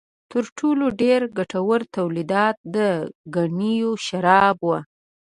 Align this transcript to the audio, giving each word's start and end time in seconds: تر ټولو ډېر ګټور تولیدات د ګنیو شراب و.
تر 0.31 0.43
ټولو 0.57 0.85
ډېر 1.01 1.21
ګټور 1.37 1.79
تولیدات 1.95 2.57
د 2.75 2.77
ګنیو 3.35 3.91
شراب 4.05 4.57
و. 4.63 4.69